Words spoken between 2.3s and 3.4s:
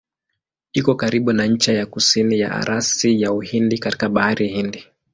ya rasi ya